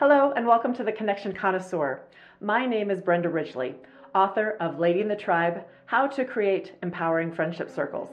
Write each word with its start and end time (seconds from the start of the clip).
Hello, 0.00 0.32
and 0.34 0.46
welcome 0.46 0.74
to 0.76 0.82
the 0.82 0.90
Connection 0.90 1.34
Connoisseur. 1.34 2.00
My 2.40 2.64
name 2.64 2.90
is 2.90 3.02
Brenda 3.02 3.28
Ridgley, 3.28 3.74
author 4.14 4.56
of 4.58 4.78
Lady 4.78 5.02
and 5.02 5.10
the 5.10 5.14
Tribe 5.14 5.62
How 5.84 6.06
to 6.06 6.24
Create 6.24 6.72
Empowering 6.82 7.30
Friendship 7.30 7.68
Circles. 7.68 8.08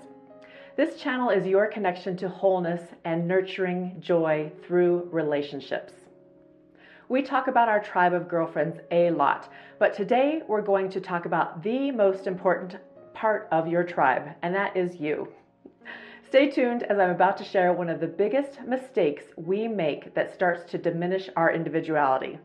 This 0.75 0.99
channel 0.99 1.29
is 1.29 1.47
your 1.47 1.67
connection 1.67 2.17
to 2.17 2.27
wholeness 2.27 2.81
and 3.05 3.25
nurturing 3.25 3.95
joy 4.01 4.51
through 4.65 5.07
relationships. 5.13 5.93
We 7.07 7.21
talk 7.21 7.47
about 7.47 7.69
our 7.69 7.81
tribe 7.81 8.13
of 8.13 8.27
girlfriends 8.27 8.79
a 8.91 9.11
lot, 9.11 9.49
but 9.79 9.93
today 9.93 10.41
we're 10.45 10.61
going 10.61 10.89
to 10.89 10.99
talk 10.99 11.23
about 11.23 11.63
the 11.63 11.91
most 11.91 12.27
important 12.27 12.75
part 13.13 13.47
of 13.53 13.65
your 13.65 13.85
tribe, 13.85 14.35
and 14.41 14.53
that 14.53 14.75
is 14.75 14.97
you. 14.97 15.29
Stay 16.27 16.51
tuned 16.51 16.83
as 16.83 16.99
I'm 16.99 17.11
about 17.11 17.37
to 17.37 17.45
share 17.45 17.71
one 17.71 17.87
of 17.87 18.01
the 18.01 18.07
biggest 18.07 18.61
mistakes 18.65 19.23
we 19.37 19.65
make 19.65 20.13
that 20.13 20.33
starts 20.33 20.69
to 20.71 20.77
diminish 20.77 21.29
our 21.37 21.49
individuality. 21.49 22.37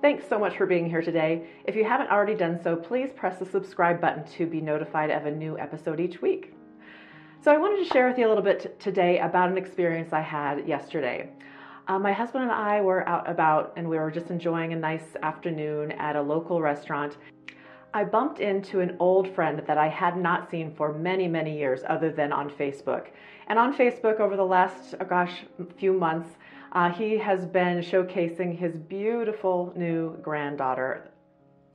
Thanks 0.00 0.28
so 0.28 0.38
much 0.38 0.56
for 0.56 0.64
being 0.64 0.88
here 0.88 1.02
today. 1.02 1.48
If 1.64 1.74
you 1.74 1.82
haven't 1.82 2.08
already 2.08 2.36
done 2.36 2.60
so, 2.62 2.76
please 2.76 3.10
press 3.10 3.36
the 3.40 3.44
subscribe 3.44 4.00
button 4.00 4.24
to 4.36 4.46
be 4.46 4.60
notified 4.60 5.10
of 5.10 5.26
a 5.26 5.30
new 5.30 5.58
episode 5.58 5.98
each 5.98 6.22
week. 6.22 6.54
So, 7.42 7.52
I 7.52 7.56
wanted 7.56 7.82
to 7.82 7.92
share 7.92 8.08
with 8.08 8.16
you 8.16 8.28
a 8.28 8.28
little 8.28 8.44
bit 8.44 8.78
today 8.78 9.18
about 9.18 9.50
an 9.50 9.58
experience 9.58 10.12
I 10.12 10.20
had 10.20 10.68
yesterday. 10.68 11.30
Uh, 11.88 11.98
my 11.98 12.12
husband 12.12 12.44
and 12.44 12.52
I 12.52 12.80
were 12.80 13.08
out 13.08 13.28
about 13.28 13.72
and 13.76 13.88
we 13.88 13.96
were 13.96 14.12
just 14.12 14.30
enjoying 14.30 14.72
a 14.72 14.76
nice 14.76 15.16
afternoon 15.24 15.90
at 15.92 16.14
a 16.14 16.22
local 16.22 16.60
restaurant. 16.60 17.16
I 17.92 18.04
bumped 18.04 18.38
into 18.38 18.78
an 18.78 18.96
old 19.00 19.34
friend 19.34 19.64
that 19.66 19.78
I 19.78 19.88
had 19.88 20.16
not 20.16 20.48
seen 20.48 20.76
for 20.76 20.92
many, 20.92 21.26
many 21.26 21.58
years 21.58 21.80
other 21.88 22.12
than 22.12 22.32
on 22.32 22.50
Facebook. 22.50 23.08
And 23.48 23.58
on 23.58 23.76
Facebook 23.76 24.20
over 24.20 24.36
the 24.36 24.44
last, 24.44 24.94
oh 25.00 25.04
gosh, 25.04 25.44
few 25.76 25.92
months, 25.92 26.36
uh, 26.72 26.90
he 26.90 27.16
has 27.18 27.46
been 27.46 27.78
showcasing 27.78 28.56
his 28.56 28.76
beautiful 28.76 29.72
new 29.76 30.16
granddaughter, 30.18 31.10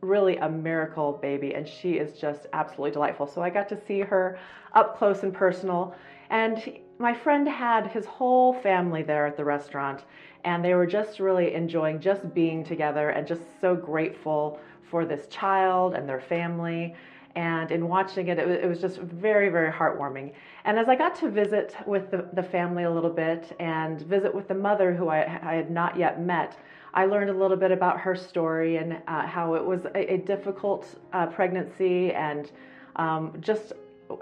really 0.02 0.38
a 0.38 0.50
miracle 0.50 1.14
baby, 1.14 1.56
and 1.56 1.68
she 1.68 1.94
is 1.94 2.20
just 2.20 2.48
absolutely 2.54 2.92
delightful. 2.92 3.28
So 3.28 3.42
I 3.42 3.50
got 3.50 3.70
to 3.70 3.86
see 3.86 4.02
her 4.02 4.38
up 4.74 4.98
close 4.98 5.24
and 5.24 5.34
personal. 5.34 5.96
And 6.30 6.58
he, 6.58 6.82
my 7.00 7.14
friend 7.14 7.48
had 7.48 7.88
his 7.88 8.06
whole 8.06 8.54
family 8.54 9.04
there 9.04 9.26
at 9.26 9.36
the 9.36 9.46
restaurant, 9.46 10.04
and 10.44 10.64
they 10.64 10.74
were 10.76 10.86
just 10.86 11.20
really 11.20 11.54
enjoying 11.54 12.00
just 12.00 12.34
being 12.34 12.64
together 12.64 13.10
and 13.10 13.26
just 13.26 13.42
so 13.62 13.76
grateful 13.76 14.60
for 14.90 15.06
this 15.06 15.28
child 15.28 15.96
and 15.96 16.08
their 16.08 16.22
family. 16.22 16.94
And 17.36 17.72
in 17.72 17.88
watching 17.88 18.28
it, 18.28 18.38
it 18.38 18.68
was, 18.68 18.80
just 18.80 19.00
very, 19.00 19.50
very 19.50 19.72
heartwarming. 19.72 20.34
And 20.66 20.78
as 20.78 20.88
I 20.88 20.96
got 20.96 21.16
to 21.16 21.30
visit 21.30 21.76
with 21.88 22.12
the, 22.12 22.28
the 22.34 22.44
family 22.44 22.84
a 22.84 22.92
little 22.92 23.10
bit 23.10 23.56
and 23.60 24.02
visit 24.02 24.34
with 24.34 24.48
the 24.48 24.54
mother 24.54 24.94
who 24.94 25.10
I, 25.10 25.22
I 25.42 25.56
had 25.56 25.72
not 25.72 25.98
yet 25.98 26.22
met, 26.22 26.58
I 26.94 27.06
learned 27.06 27.32
a 27.32 27.34
little 27.34 27.58
bit 27.58 27.72
about 27.72 28.00
her 28.02 28.16
story 28.16 28.78
and 28.78 29.02
uh, 29.08 29.26
how 29.26 29.56
it 29.56 29.66
was 29.66 29.86
a, 29.96 30.14
a 30.14 30.18
difficult 30.18 30.88
uh, 31.12 31.26
pregnancy 31.26 32.12
and 32.12 32.52
um, 32.98 33.36
just 33.40 33.74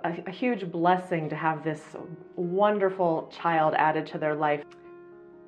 a, 0.06 0.24
a 0.26 0.32
huge 0.32 0.72
blessing 0.72 1.30
to 1.30 1.36
have 1.36 1.64
this 1.66 1.82
wonderful 2.36 3.30
child 3.30 3.74
added 3.74 4.08
to 4.08 4.18
their 4.18 4.36
life. 4.36 4.64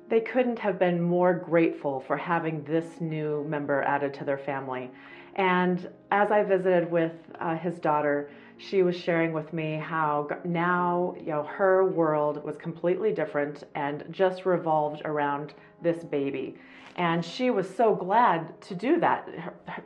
They 0.08 0.20
couldn't 0.20 0.58
have 0.58 0.78
been 0.78 1.00
more 1.00 1.34
grateful 1.34 2.00
for 2.00 2.16
having 2.16 2.62
this 2.64 3.00
new 3.00 3.44
member 3.44 3.82
added 3.82 4.12
to 4.14 4.24
their 4.24 4.38
family. 4.38 4.90
And 5.36 5.88
as 6.10 6.30
I 6.30 6.42
visited 6.42 6.90
with 6.90 7.12
uh, 7.40 7.56
his 7.56 7.78
daughter, 7.78 8.30
she 8.58 8.82
was 8.82 8.96
sharing 8.96 9.32
with 9.32 9.52
me 9.52 9.74
how 9.76 10.28
now 10.44 11.14
you 11.18 11.26
know 11.26 11.42
her 11.42 11.86
world 11.86 12.44
was 12.44 12.56
completely 12.56 13.12
different 13.12 13.64
and 13.74 14.04
just 14.10 14.46
revolved 14.46 15.02
around 15.04 15.54
this 15.82 16.04
baby. 16.04 16.54
And 16.96 17.24
she 17.24 17.50
was 17.50 17.68
so 17.68 17.94
glad 17.94 18.60
to 18.62 18.74
do 18.74 19.00
that. 19.00 19.28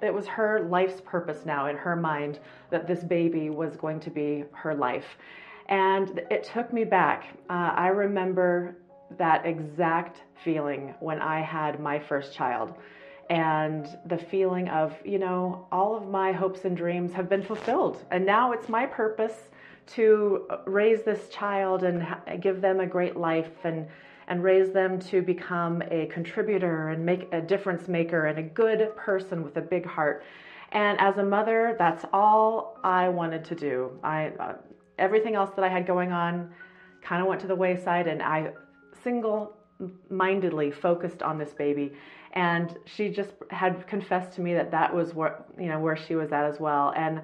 It 0.02 0.12
was 0.12 0.26
her 0.26 0.66
life's 0.68 1.00
purpose 1.00 1.46
now 1.46 1.66
in 1.66 1.76
her 1.76 1.96
mind 1.96 2.38
that 2.70 2.86
this 2.86 3.02
baby 3.02 3.48
was 3.48 3.76
going 3.76 4.00
to 4.00 4.10
be 4.10 4.44
her 4.52 4.74
life. 4.74 5.16
And 5.70 6.20
it 6.30 6.44
took 6.44 6.72
me 6.72 6.84
back. 6.84 7.28
Uh, 7.48 7.72
i 7.74 7.88
remember 7.88 8.76
that 9.16 9.46
exact 9.46 10.22
feeling 10.44 10.94
when 11.00 11.20
i 11.20 11.40
had 11.40 11.80
my 11.80 11.98
first 11.98 12.34
child 12.34 12.74
and 13.30 13.98
the 14.06 14.16
feeling 14.16 14.68
of, 14.68 14.96
you 15.04 15.18
know, 15.18 15.66
all 15.70 15.94
of 15.94 16.08
my 16.08 16.32
hopes 16.32 16.64
and 16.64 16.76
dreams 16.76 17.12
have 17.12 17.28
been 17.28 17.42
fulfilled. 17.42 18.02
And 18.10 18.24
now 18.24 18.52
it's 18.52 18.68
my 18.68 18.86
purpose 18.86 19.50
to 19.88 20.46
raise 20.66 21.02
this 21.02 21.28
child 21.28 21.82
and 21.82 22.06
give 22.40 22.60
them 22.60 22.80
a 22.80 22.86
great 22.86 23.16
life 23.16 23.64
and 23.64 23.86
and 24.30 24.44
raise 24.44 24.72
them 24.72 25.00
to 25.00 25.22
become 25.22 25.82
a 25.90 26.04
contributor 26.08 26.88
and 26.90 27.04
make 27.04 27.32
a 27.32 27.40
difference 27.40 27.88
maker 27.88 28.26
and 28.26 28.38
a 28.38 28.42
good 28.42 28.94
person 28.94 29.42
with 29.42 29.56
a 29.56 29.62
big 29.62 29.86
heart. 29.86 30.22
And 30.72 31.00
as 31.00 31.16
a 31.16 31.22
mother, 31.22 31.76
that's 31.78 32.04
all 32.12 32.78
I 32.84 33.08
wanted 33.08 33.42
to 33.46 33.54
do. 33.54 33.98
I 34.02 34.26
uh, 34.38 34.56
everything 34.98 35.34
else 35.34 35.50
that 35.56 35.64
I 35.64 35.68
had 35.68 35.86
going 35.86 36.12
on 36.12 36.50
kind 37.00 37.22
of 37.22 37.28
went 37.28 37.40
to 37.40 37.46
the 37.46 37.54
wayside 37.54 38.06
and 38.06 38.22
I 38.22 38.52
single 39.02 39.56
mindedly 40.10 40.70
focused 40.70 41.22
on 41.22 41.38
this 41.38 41.52
baby. 41.52 41.92
And 42.32 42.76
she 42.84 43.08
just 43.08 43.32
had 43.50 43.86
confessed 43.86 44.32
to 44.34 44.40
me 44.40 44.54
that 44.54 44.70
that 44.70 44.94
was 44.94 45.14
where 45.14 45.44
you 45.58 45.66
know 45.66 45.80
where 45.80 45.96
she 45.96 46.14
was 46.14 46.32
at 46.32 46.44
as 46.44 46.60
well. 46.60 46.92
And 46.96 47.22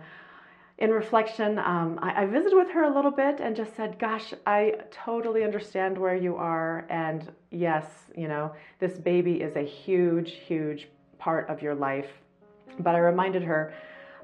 in 0.78 0.90
reflection 0.90 1.58
um, 1.58 1.98
I, 2.02 2.22
I, 2.22 2.26
visited 2.26 2.56
with 2.56 2.70
her 2.70 2.82
a 2.82 2.92
little 2.92 3.12
bit 3.12 3.38
and 3.38 3.54
just 3.54 3.76
said 3.76 3.96
gosh 3.96 4.34
i 4.44 4.74
totally 4.90 5.44
understand 5.44 5.96
where 5.96 6.16
you 6.16 6.36
are. 6.36 6.86
And 6.88 7.30
yes 7.50 7.86
you 8.16 8.28
know 8.28 8.52
this 8.80 8.98
baby 8.98 9.34
is 9.34 9.56
a 9.56 9.64
huge 9.64 10.32
huge 10.32 10.88
part 11.18 11.48
of 11.48 11.62
your 11.62 11.74
life. 11.74 12.08
But 12.80 12.94
i 12.94 12.98
reminded 12.98 13.42
her 13.42 13.74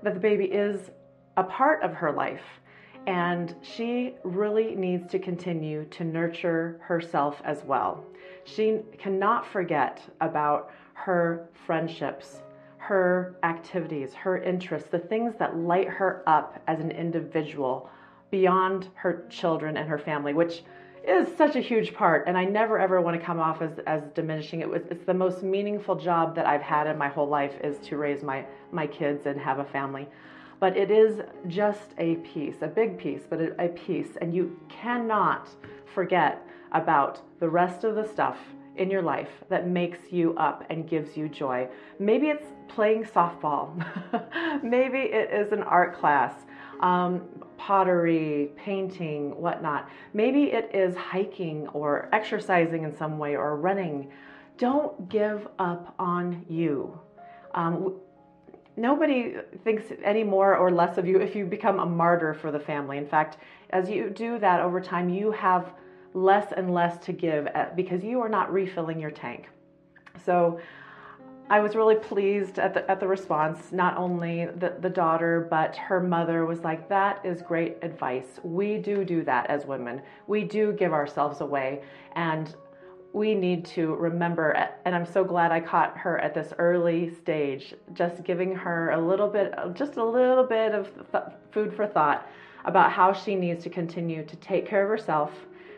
that 0.03 0.15
the 0.15 0.21
baby 0.21 0.47
is 0.47 0.91
a 1.37 1.45
part 1.45 1.83
of 1.83 1.93
her 1.95 2.11
life 2.11 2.60
and 3.07 3.55
she 3.63 4.15
really 4.25 4.75
needs 4.75 5.11
to 5.11 5.19
continue 5.19 5.85
to 5.87 6.05
nurture 6.05 6.79
herself 6.83 7.41
as 7.45 7.65
well. 7.65 8.05
She 8.45 8.81
cannot 8.99 9.47
forget 9.47 10.03
about 10.21 10.71
her 10.95 11.49
friendships, 11.67 12.43
her 12.77 13.37
activities, 13.43 14.15
her 14.15 14.43
interests, 14.43 14.89
the 14.91 14.99
things 14.99 15.35
that 15.39 15.57
light 15.57 15.89
her 15.89 16.23
up 16.27 16.63
as 16.67 16.81
an 16.81 16.91
individual 16.91 17.89
beyond 18.31 18.89
her 18.95 19.25
children 19.29 19.77
and 19.77 19.89
her 19.89 19.99
family, 19.99 20.35
which 20.35 20.63
is 21.07 21.29
such 21.37 21.57
a 21.57 21.61
huge 21.61 21.95
part. 21.95 22.29
And 22.29 22.37
I 22.37 22.45
never 22.45 22.79
ever 22.79 23.01
want 23.01 23.19
to 23.19 23.25
come 23.25 23.41
off 23.41 23.63
as, 23.63 23.79
as 23.87 24.03
diminishing. 24.15 24.61
It 24.61 24.69
was 24.69 24.83
it's 24.91 25.05
the 25.05 25.15
most 25.15 25.43
meaningful 25.43 25.97
job 25.97 26.35
that 26.37 26.47
I've 26.47 26.63
had 26.63 26.87
in 26.87 26.99
my 26.99 27.09
whole 27.09 27.29
life 27.29 27.55
is 27.65 27.79
to 27.89 27.97
raise 27.97 28.23
my, 28.23 28.45
my 28.71 28.87
kids 28.87 29.27
and 29.27 29.41
have 29.41 29.59
a 29.59 29.65
family 29.65 30.07
but 30.61 30.77
it 30.77 30.91
is 30.91 31.21
just 31.49 31.95
a 31.99 32.17
piece, 32.17 32.57
a 32.61 32.69
big 32.69 32.99
piece, 32.99 33.23
but 33.29 33.41
a, 33.41 33.69
piece. 33.69 34.17
And 34.21 34.35
you 34.35 34.61
cannot 34.69 35.49
forget 35.95 36.47
about 36.73 37.21
the 37.41 37.49
rest 37.49 37.83
of 37.83 37.95
the 37.97 38.07
stuff 38.07 38.37
in 38.77 38.91
your 38.91 39.03
life 39.03 39.31
that 39.49 39.67
makes 39.67 40.13
you 40.13 40.35
up 40.37 40.65
and 40.71 40.89
gives 40.89 41.17
you 41.17 41.29
joy. 41.29 41.67
Maybe 41.99 42.29
it's 42.29 42.47
playing 42.69 43.05
softball, 43.05 43.75
maybe 44.63 44.99
it 44.99 45.33
is 45.33 45.53
an 45.53 45.63
art 45.63 45.99
class. 45.99 46.35
Um, 46.81 47.29
pottery, 47.59 48.53
painting, 48.57 49.39
whatnot. 49.39 49.91
Maybe 50.15 50.45
it 50.45 50.71
is 50.73 50.97
hiking 50.97 51.69
or 51.69 52.09
exercising 52.11 52.85
in 52.85 52.97
some 52.97 53.19
way 53.19 53.37
or 53.37 53.57
running. 53.57 54.09
Don't 54.57 55.07
give 55.11 55.47
up 55.59 55.95
on 55.99 56.43
you. 56.49 56.99
Um, 57.55 58.01
nobody 58.77 59.37
thinks 59.65 59.85
any 60.05 60.25
more 60.25 60.57
or 60.57 60.71
less 60.71 60.99
of 60.99 61.07
you 61.07 61.19
if 61.19 61.35
you 61.35 61.45
become 61.45 61.81
a 61.81 61.87
martyr 61.87 62.35
for 62.35 62.51
the 62.51 62.61
family. 62.61 62.99
In 62.99 63.07
fact, 63.07 63.39
as 63.71 63.89
you 63.89 64.11
do 64.11 64.39
that 64.39 64.61
over 64.61 64.81
time, 64.81 65.09
you 65.09 65.31
have 65.33 65.73
less 66.15 66.53
and 66.57 66.73
less 66.73 66.99
to 67.05 67.13
give 67.13 67.49
because 67.77 68.03
you 68.03 68.21
are 68.21 68.29
not 68.29 68.53
refilling 68.53 68.99
your 68.99 69.11
tank. 69.11 69.49
So 70.25 70.61
I 71.51 71.59
was 71.59 71.75
really 71.75 71.97
pleased 71.97 72.61
at 72.61 72.75
the, 72.75 72.89
at 72.89 73.01
the 73.01 73.09
response. 73.09 73.73
Not 73.73 73.97
only 73.97 74.47
the, 74.47 74.77
the 74.81 74.89
daughter, 74.89 75.49
but 75.51 75.75
her 75.77 76.01
mother 76.01 76.47
was 76.47 76.61
like, 76.61 76.89
That 76.89 77.21
is 77.25 77.43
great 77.43 77.77
advice. 77.83 78.39
We 78.45 78.79
do 78.79 79.05
do 79.05 79.25
that 79.25 79.51
as 79.51 79.67
women. 79.67 80.01
We 80.29 80.45
do 80.45 80.73
give 80.73 80.93
ourselves 80.93 81.41
away. 81.41 81.83
And 82.13 82.55
we 83.13 83.35
need 83.35 83.65
to 83.65 83.95
remember, 83.97 84.53
and 84.85 84.95
I'm 84.95 85.07
so 85.07 85.25
glad 85.25 85.51
I 85.51 85.61
caught 85.61 85.97
her 85.97 86.19
at 86.19 86.35
this 86.35 86.53
early 86.59 87.13
stage, 87.15 87.75
just 87.93 88.23
giving 88.23 88.55
her 88.55 88.91
a 88.91 89.01
little 89.01 89.29
bit, 89.29 89.53
just 89.75 89.97
a 89.97 90.05
little 90.05 90.45
bit 90.45 90.73
of 90.73 90.91
th- 91.11 91.25
food 91.51 91.75
for 91.75 91.87
thought 91.87 92.29
about 92.65 92.93
how 92.93 93.13
she 93.13 93.35
needs 93.35 93.65
to 93.65 93.71
continue 93.71 94.25
to 94.25 94.37
take 94.37 94.67
care 94.67 94.85
of 94.85 94.89
herself 94.89 95.33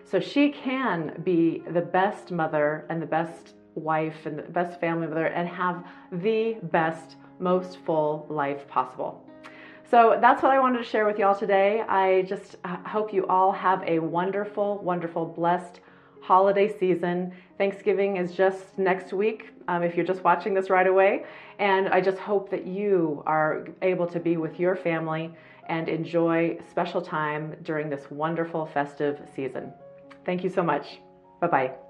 so 0.05 0.21
she 0.21 0.51
can 0.51 1.21
be 1.25 1.63
the 1.71 1.81
best 1.81 2.31
mother 2.31 2.85
and 2.91 3.01
the 3.01 3.07
best 3.07 3.55
wife 3.75 4.27
and 4.27 4.39
the 4.39 4.43
best 4.43 4.79
family 4.81 5.07
mother 5.07 5.27
and 5.27 5.49
have 5.49 5.85
the 6.11 6.59
best, 6.65 7.17
most 7.39 7.79
full 7.87 8.27
life 8.29 8.69
possible. 8.69 9.25
So 9.91 10.19
that's 10.21 10.43
what 10.43 10.53
I 10.53 10.59
wanted 10.59 10.79
to 10.79 10.85
share 10.85 11.07
with 11.07 11.19
y'all 11.19 11.39
today. 11.39 11.83
I 11.83 12.23
just 12.23 12.57
uh, 12.65 12.77
hope 12.79 13.13
you 13.13 13.27
all 13.27 13.53
have 13.53 13.83
a 13.87 13.99
wonderful, 13.99 14.79
wonderful, 14.79 15.27
blessed 15.27 15.81
holiday 16.23 16.69
season. 16.79 17.33
Thanksgiving 17.59 18.17
is 18.17 18.33
just 18.33 18.79
next 18.79 19.13
week 19.13 19.51
um, 19.69 19.83
if 19.83 19.97
you're 19.97 20.07
just 20.07 20.25
watching 20.25 20.55
this 20.55 20.71
right 20.71 20.87
away. 20.87 21.25
And 21.59 21.89
I 21.89 22.01
just 22.01 22.19
hope 22.19 22.51
that 22.51 22.67
you 22.67 23.23
are 23.27 23.67
able 23.83 24.07
to 24.07 24.21
be 24.21 24.37
with 24.37 24.59
your 24.59 24.77
family 24.77 25.35
and 25.69 25.89
enjoy 25.89 26.59
special 26.71 27.03
time 27.03 27.55
during 27.63 27.91
this 27.91 28.11
wonderful 28.11 28.67
festive 28.67 29.21
season. 29.35 29.73
Thank 30.25 30.45
you 30.45 30.51
so 30.51 30.63
much. 30.63 31.01
Bye 31.41 31.49
bye. 31.49 31.82